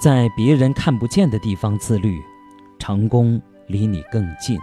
[0.00, 2.24] 在别人看不见的地方自律，
[2.78, 4.58] 成功离你更近。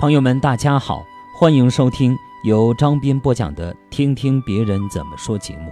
[0.00, 1.04] 朋友们，大家好，
[1.38, 5.70] 欢迎收听由张斌播讲的《听听别人怎么说》节目。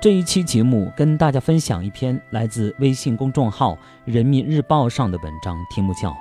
[0.00, 3.74] 这一期节目跟大家分享一篇来自微信公众号
[4.06, 6.08] 《人民日报》上的文章，题目叫《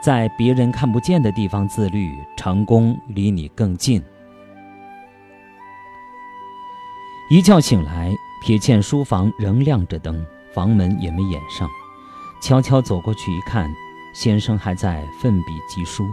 [0.00, 4.00] 在别人看不见的地方自律，成功离你更近》。
[7.28, 8.14] 一觉醒来，
[8.46, 11.68] 瞥见书房仍亮着灯，房门也没掩上。
[12.40, 13.68] 悄悄走过去一看，
[14.14, 16.04] 先生还在奋笔疾书。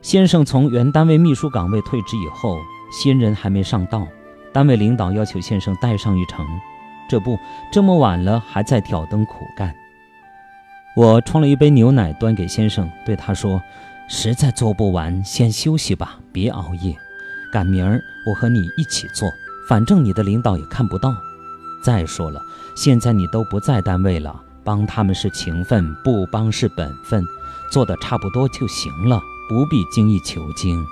[0.00, 2.58] 先生从原单位秘书岗位退职以后，
[2.90, 4.06] 新人还没上道，
[4.52, 6.46] 单位领导要求先生带上一程。
[7.08, 7.38] 这不，
[7.72, 9.74] 这么晚了还在挑灯苦干。
[10.96, 13.62] 我冲了一杯牛奶端给先生，对他说
[14.08, 16.96] ：“实在做不完，先休息吧，别熬夜。
[17.52, 19.30] 赶明儿我和你一起做。”
[19.68, 21.14] 反正你的领导也看不到。
[21.82, 22.40] 再说了，
[22.76, 27.26] 现在你都不在单位了，帮他们是情分，不帮是本分，
[27.70, 30.84] 做的差不多就行了，不必精益求精。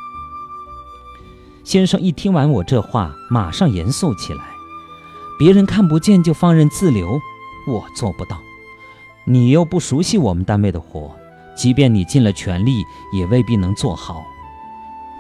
[1.63, 4.43] 先生一听完我这话，马上严肃起来
[5.39, 7.21] ：“别人看不见就放任自流，
[7.69, 8.41] 我做不到。
[9.25, 11.15] 你又不熟悉我们单位的活，
[11.55, 12.83] 即便你尽了全力，
[13.13, 14.25] 也未必能做好。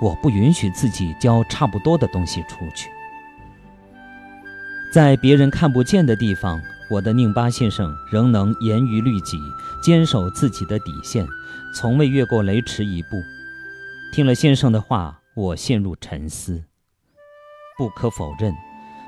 [0.00, 2.90] 我不允许自己交差不多的东西出去。”
[4.90, 6.60] 在别人看不见的地方，
[6.90, 9.38] 我的宁巴先生仍能严于律己，
[9.80, 11.24] 坚守自己的底线，
[11.72, 13.22] 从未越过雷池一步。
[14.12, 16.64] 听了先生的话，我陷入沉思。
[17.78, 18.52] 不可否认，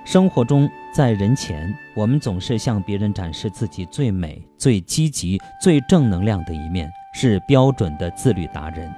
[0.05, 8.89] 生活中在人前，我们总是向别人展示自己最美、最积极、最正能量的一面，是标准的自律达人。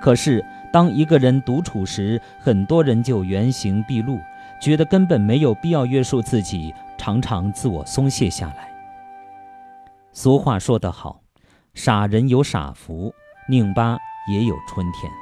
[0.00, 4.18] 可是，当一个人独处时，很多人就原形毕露。
[4.60, 8.72] 觉得根本没有必要约束自己，常常自我松懈下来。
[10.12, 11.20] 俗话说得好，
[11.74, 13.12] 傻人有傻福，
[13.48, 13.98] 宁巴
[14.30, 15.12] 也有春天。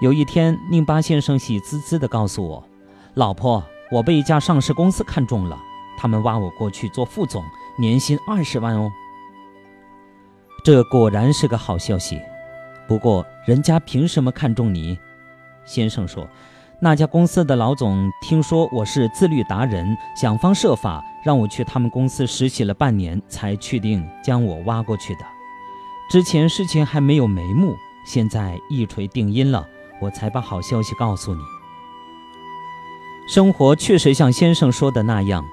[0.00, 2.64] 有一天，宁巴先生喜滋滋地告诉我
[3.14, 5.56] ：“老婆，我被一家上市公司看中了，
[5.98, 7.44] 他们挖我过去做副总，
[7.78, 8.90] 年薪二十万哦。”
[10.64, 12.20] 这果然是个好消息。
[12.88, 14.98] 不过，人家凭什么看中你？
[15.64, 16.26] 先生说。
[16.84, 25.20] 那家公司的老总听说我是自律达人，想方设法让我去他们公司实习了半年，才确定将我挖过去的。
[26.10, 29.64] 之前事情还没有眉目，现在一锤定音了，
[30.00, 31.40] 我才把好消息告诉你。
[33.28, 35.44] 生活确实像先生说的那样，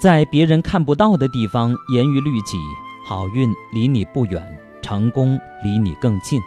[0.00, 2.58] 在别人看不到的地方严于律己，
[3.06, 4.44] 好运离你不远，
[4.82, 6.40] 成功离你更近。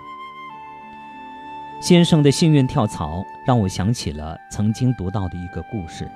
[1.81, 6.09] 先生的幸运跳槽让我想起了曾经读到的一个故事。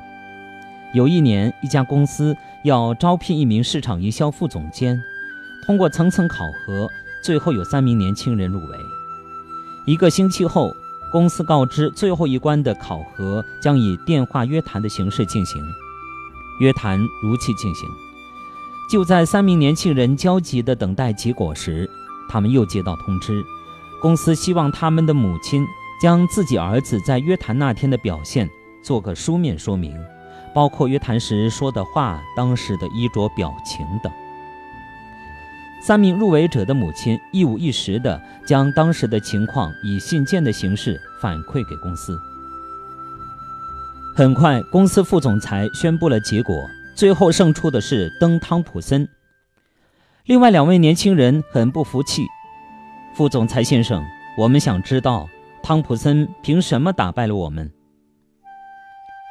[0.93, 4.99] 有一年，一家公司要招聘一名市场营销副总监，
[5.65, 6.89] 通过层层考核，
[7.23, 8.77] 最后有三名年轻人入围。
[9.85, 10.73] 一个星期后，
[11.11, 15.61] 公司告知最后一关的考核将以电话约谈的形式进行。
[16.59, 17.87] 约谈如期进行。
[18.89, 21.87] 就在三名年轻人焦急地等待结果时，
[22.27, 23.43] 他们又接到通知。
[24.01, 25.65] 公司希望他们的母亲
[26.01, 28.49] 将自己儿子在约谈那天的表现
[28.81, 29.97] 做个书面说明，
[30.55, 34.11] 包括约谈时说的话、当时的衣着表情等。
[35.81, 42.19] 三名入围者的母亲一五一十地将当时的情况以信件的形式反馈给公司。
[44.15, 49.07] 很快，公司副总裁宣布了结果，最后胜出的是登汤普森。
[50.25, 52.25] 另外两位年轻人很不服气。
[53.13, 54.05] 副总裁先生，
[54.37, 55.27] 我们想知道
[55.61, 57.69] 汤普森凭什么打败了我们？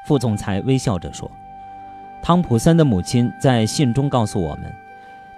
[0.07, 1.31] 副总裁微笑着说
[2.23, 4.71] ：“汤普森的母亲在信中告诉我们，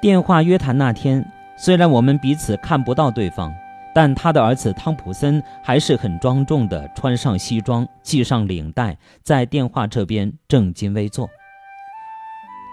[0.00, 1.24] 电话约谈那天，
[1.56, 3.54] 虽然我们彼此看不到对方，
[3.94, 11.28] 但他的儿子汤普森还是很庄重地穿上西装，系上领带，在电话这边正襟危坐。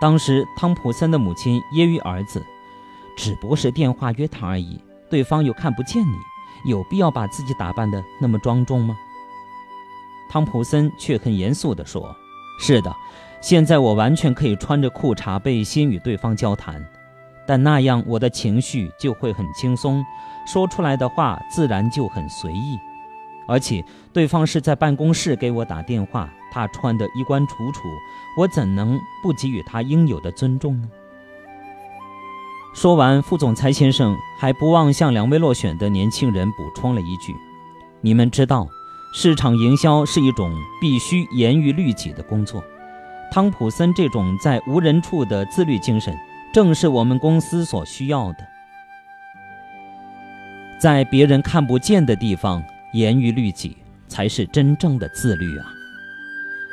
[0.01, 2.43] 当时汤普森的母亲揶揄儿子
[3.15, 8.95] ：‘只不过是电话约谈而已。’”对方又看不见你，有必要把自己打扮的那么庄重吗？
[10.29, 12.13] 汤普森却很严肃地说
[12.59, 12.93] ：“是的，
[13.39, 16.85] 现在我完全可以穿着裤衩背心与对方交谈，
[17.47, 20.05] 但那样我的情绪就会很轻松，
[20.45, 22.77] 说出来的话自然就很随意。
[23.47, 23.81] 而且
[24.11, 27.83] 对方是在办公室给我打电话，他穿得衣冠楚楚，
[28.37, 30.89] 我怎能不给予他应有的尊重呢？”
[32.79, 37.35] 说完，副总裁先生还不忘向两位落选的年轻人补充了一句
[38.01, 38.67] ：“你们知道，
[39.15, 42.63] 市场营销是一种必须严于律己的工作，
[43.31, 46.15] 汤普森这种在无人处的自律精神，
[46.53, 48.47] 正是我们公司所需要的。
[50.79, 52.63] 在别人看不见的地方
[52.93, 53.75] 严于律己，
[54.07, 55.65] 才是真正的自律啊！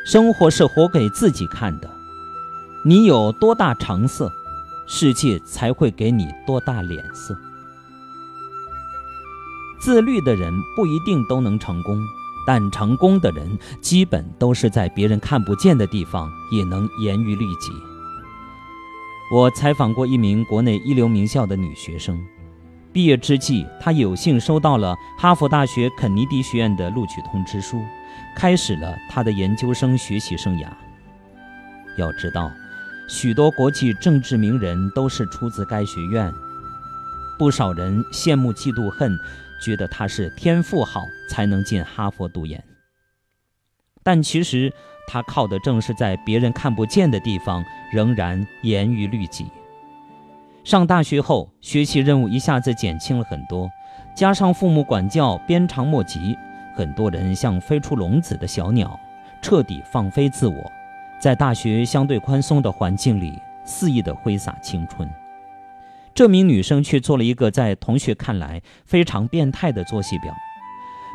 [0.05, 1.89] 生活是活给自己看的，
[2.85, 4.31] 你有多大成色，
[4.87, 7.37] 世界才会给你多大脸色。
[9.81, 12.03] 自律的人不一定都能成功，
[12.47, 17.71] 但成功的人基本都是在别人看不见的地方也能严于律己。
[19.33, 22.19] 我采访过一名国内一流名校的女学生。
[22.93, 27.83] 毕业之际，她有幸收到了哈佛大学肯尼迪学院的录取通知书，
[28.37, 30.69] 开始了她的研究生学习生涯。
[31.99, 32.49] 要知道，
[33.07, 36.33] 许多国际政治名人都是出自该学院，
[37.39, 39.19] 不少人羡慕嫉妒恨，
[39.61, 42.63] 觉得他是天赋好才能进哈佛读研。
[44.03, 44.73] 但其实，
[45.07, 49.47] 他靠的正是在别人看不见的地方，仍然严于律己。
[50.63, 53.71] 上大学后，学习任务一下子减轻了很多，
[54.17, 56.35] 加上父母管教鞭长莫及，
[56.75, 58.99] 很多人像飞出笼子的小鸟，
[59.43, 60.73] 彻底放飞自我，
[61.21, 63.33] 在大学相对宽松的环境里
[63.65, 65.09] 肆意的挥洒青春。
[66.15, 70.33] 这名女生却做了一个在同学看来非常变态的作息表，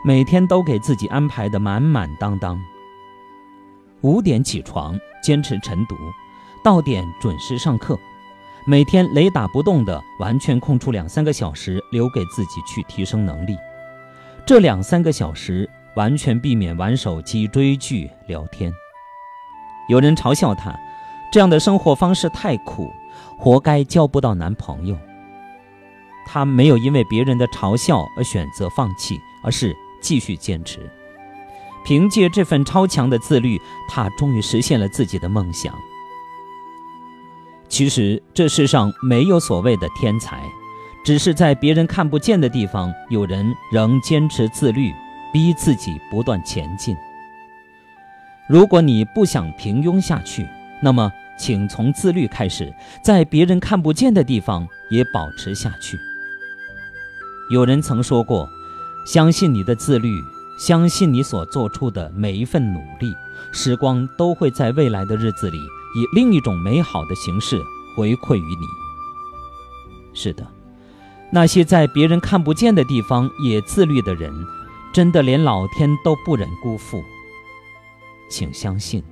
[0.05, 2.59] 每天都给自己安排的满满当当。
[4.01, 5.95] 五点起床，坚持晨读，
[6.63, 7.97] 到点准时上课。
[8.65, 13.57] 每天雷打不动的，完全空出两三个小时留给自己去提升能力。
[14.45, 18.73] 这两三个小时完全避免玩手机、追剧、聊天。
[19.89, 20.73] 有人嘲笑他，
[21.31, 22.93] 这样的生活方式太苦，
[23.37, 24.95] 活该交不到男朋友。
[26.25, 30.79] 他没有因为别人的嘲笑而选择放弃，而是继续坚持。
[31.83, 33.59] 凭借这份超强的自律，
[33.89, 35.73] 他终于实现了自己的梦想。
[37.67, 40.43] 其实这世上没有所谓的天才，
[41.03, 44.93] 只是在别人看不见的地方，有人仍坚持自律，
[45.33, 46.95] 逼自己不断前进。
[48.49, 50.47] 如果你不想平庸下去，
[50.81, 52.73] 那么请从自律开始，
[53.03, 55.99] 在别人看不见的地方也保持下去。
[57.51, 58.49] 有人曾说过
[59.05, 60.09] ：“相信你的自律，
[60.57, 63.13] 相信你所做出的每一份努力，
[63.51, 65.59] 时光都会在未来的日子里。”
[65.95, 67.59] 以另一种美好的形式
[67.95, 68.65] 回馈于你。
[70.13, 70.45] 是的，
[71.31, 74.31] 那些在别人看不见的地方也自律的人，
[74.91, 77.03] 真的连老天都不忍辜负。
[78.29, 79.03] 请相信，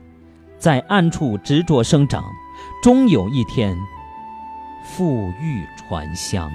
[0.58, 2.24] 在暗处执着生长，
[2.82, 3.78] 终有一天
[4.86, 6.52] 馥郁传香。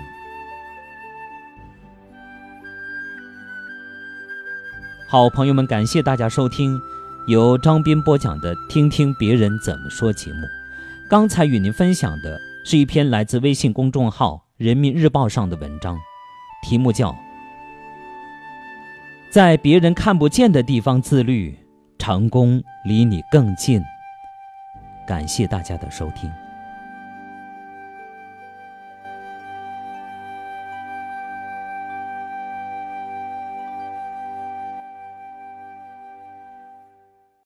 [5.09, 6.81] 好朋友们，感谢大家收听。
[7.29, 10.41] 由张斌播讲的《听听别人怎么说》节目，
[11.09, 15.97] 刚才与您分享的是一篇来自微信公众号《人民日报》上的文章，
[16.65, 17.11] 题目叫
[19.31, 21.57] 《在别人看不见的地方自律，
[22.05, 23.81] 成功离你更近》。
[25.07, 26.42] 感谢大家的收听。